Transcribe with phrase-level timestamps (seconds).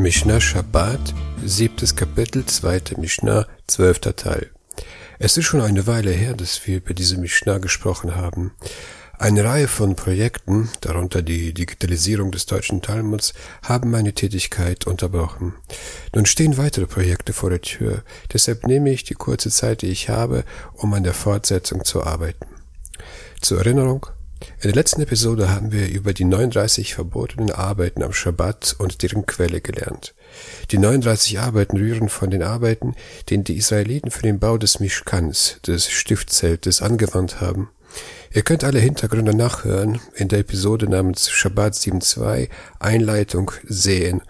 [0.00, 1.12] Mishnah Shabbat,
[1.44, 4.50] siebtes Kapitel, zweite Mishnah, zwölfter Teil.
[5.18, 8.52] Es ist schon eine Weile her, dass wir über diese Mishnah gesprochen haben.
[9.18, 15.52] Eine Reihe von Projekten, darunter die Digitalisierung des deutschen Talmuds, haben meine Tätigkeit unterbrochen.
[16.14, 20.08] Nun stehen weitere Projekte vor der Tür, deshalb nehme ich die kurze Zeit, die ich
[20.08, 22.46] habe, um an der Fortsetzung zu arbeiten.
[23.42, 24.06] Zur Erinnerung,
[24.40, 29.26] in der letzten Episode haben wir über die 39 verbotenen Arbeiten am Schabbat und deren
[29.26, 30.14] Quelle gelernt.
[30.70, 32.94] Die 39 Arbeiten rühren von den Arbeiten,
[33.28, 37.70] den die Israeliten für den Bau des Mishkans, des Stiftzeltes, angewandt haben.
[38.32, 44.22] Ihr könnt alle Hintergründe nachhören in der Episode namens Shabbat 7.2 Einleitung sehen.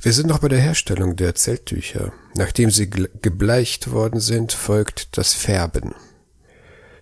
[0.00, 2.12] Wir sind noch bei der Herstellung der Zelttücher.
[2.36, 5.94] Nachdem sie gebleicht worden sind, folgt das Färben.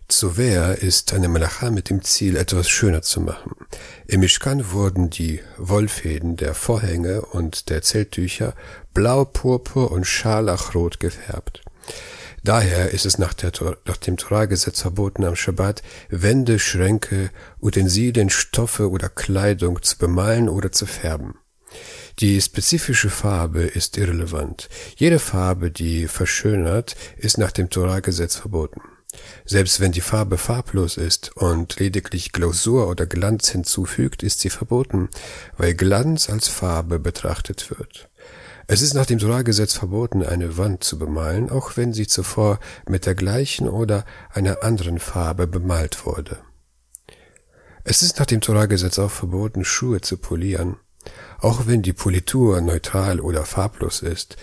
[0.09, 3.53] Zuwehr ist eine Malacha mit dem Ziel, etwas schöner zu machen.
[4.07, 8.55] Im Mishkan wurden die Wollfäden der Vorhänge und der Zelttücher
[8.93, 11.63] blau, purpur und scharlachrot gefärbt.
[12.43, 13.53] Daher ist es nach, der,
[13.87, 17.31] nach dem Torahgesetz verboten, am Schabbat Wände, Schränke,
[17.63, 21.39] Utensilien, Stoffe oder Kleidung zu bemalen oder zu färben.
[22.19, 24.69] Die spezifische Farbe ist irrelevant.
[24.97, 28.83] Jede Farbe, die verschönert, ist nach dem Torahgesetz verboten.
[29.45, 35.09] Selbst wenn die Farbe farblos ist und lediglich Glausur oder Glanz hinzufügt, ist sie verboten,
[35.57, 38.09] weil Glanz als Farbe betrachtet wird.
[38.67, 43.05] Es ist nach dem Solargesetz verboten, eine Wand zu bemalen, auch wenn sie zuvor mit
[43.05, 46.39] der gleichen oder einer anderen Farbe bemalt wurde.
[47.87, 50.77] Es ist nach dem Torahgesetz auch verboten, Schuhe zu polieren.
[51.45, 54.39] Auch wenn die Politur neutral oder farblos ist,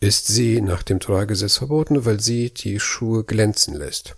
[0.00, 4.16] ist sie nach dem Torahgesetz verboten, weil sie die Schuhe glänzen lässt.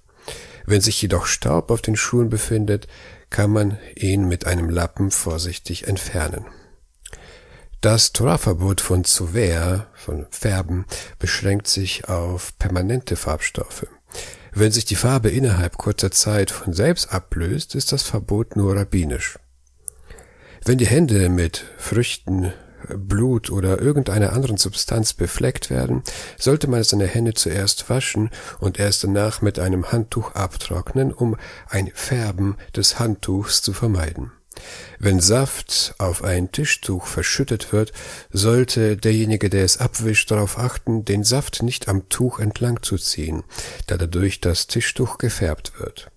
[0.64, 2.89] Wenn sich jedoch Staub auf den Schuhen befindet,
[3.28, 6.47] kann man ihn mit einem Lappen vorsichtig entfernen.
[7.83, 10.87] Das Torahverbot von Zuver, von Färben,
[11.19, 13.87] beschränkt sich auf permanente Farbstoffe.
[14.50, 19.38] Wenn sich die Farbe innerhalb kurzer Zeit von selbst ablöst, ist das Verbot nur rabbinisch.
[20.66, 22.50] Wenn die Hände mit Früchten,
[22.88, 26.02] Blut oder irgendeiner anderen Substanz befleckt werden,
[26.38, 28.30] sollte man seine Hände zuerst waschen
[28.60, 31.36] und erst danach mit einem Handtuch abtrocknen, um
[31.69, 34.32] ein Färben des Handtuchs zu vermeiden.
[34.98, 37.92] Wenn Saft auf ein Tischtuch verschüttet wird,
[38.31, 43.42] sollte derjenige, der es abwischt, darauf achten, den Saft nicht am Tuch entlang zu ziehen,
[43.86, 46.10] da dadurch das Tischtuch gefärbt wird.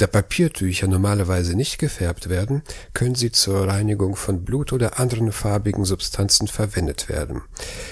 [0.00, 2.62] Da Papiertücher normalerweise nicht gefärbt werden,
[2.94, 7.42] können sie zur Reinigung von Blut oder anderen farbigen Substanzen verwendet werden.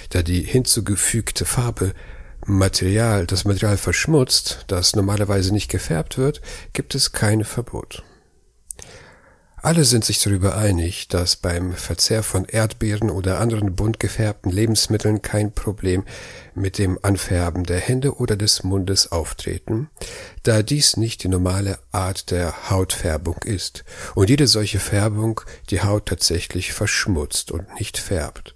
[0.08, 1.92] Da die hinzugefügte Farbe
[2.46, 6.40] Material, das Material verschmutzt, das normalerweise nicht gefärbt wird,
[6.72, 8.02] gibt es kein Verbot.
[9.60, 15.20] Alle sind sich darüber einig, dass beim Verzehr von Erdbeeren oder anderen bunt gefärbten Lebensmitteln
[15.20, 16.04] kein Problem
[16.54, 19.90] mit dem Anfärben der Hände oder des Mundes auftreten,
[20.44, 26.06] da dies nicht die normale Art der Hautfärbung ist und jede solche Färbung die Haut
[26.06, 28.54] tatsächlich verschmutzt und nicht färbt.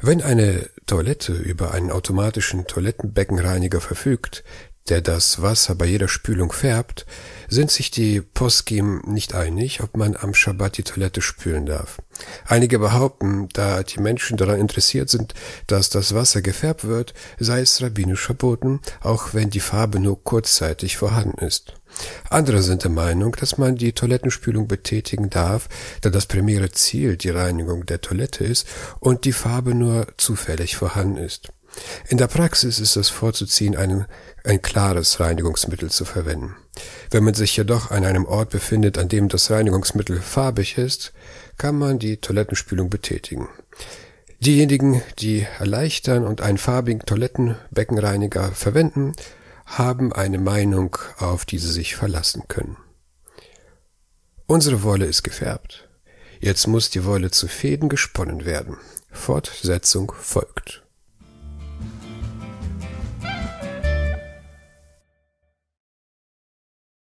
[0.00, 4.44] Wenn eine Toilette über einen automatischen Toilettenbeckenreiniger verfügt,
[4.88, 7.06] der das Wasser bei jeder Spülung färbt,
[7.48, 11.98] sind sich die Poskim nicht einig, ob man am Schabbat die Toilette spülen darf.
[12.46, 15.34] Einige behaupten, da die Menschen daran interessiert sind,
[15.66, 20.96] dass das Wasser gefärbt wird, sei es rabbinisch verboten, auch wenn die Farbe nur kurzzeitig
[20.96, 21.74] vorhanden ist.
[22.28, 25.68] Andere sind der Meinung, dass man die Toilettenspülung betätigen darf,
[26.02, 28.66] da das primäre Ziel die Reinigung der Toilette ist
[29.00, 31.48] und die Farbe nur zufällig vorhanden ist.
[32.08, 34.06] In der Praxis ist es vorzuziehen, einen,
[34.44, 36.56] ein klares Reinigungsmittel zu verwenden.
[37.10, 41.12] Wenn man sich jedoch an einem Ort befindet, an dem das Reinigungsmittel farbig ist,
[41.56, 43.48] kann man die Toilettenspülung betätigen.
[44.40, 49.12] Diejenigen, die erleichtern und einen farbigen Toilettenbeckenreiniger verwenden,
[49.66, 52.76] haben eine Meinung, auf die sie sich verlassen können.
[54.46, 55.88] Unsere Wolle ist gefärbt.
[56.40, 58.78] Jetzt muss die Wolle zu Fäden gesponnen werden.
[59.10, 60.84] Fortsetzung folgt.